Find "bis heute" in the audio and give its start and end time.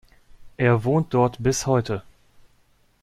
1.43-2.01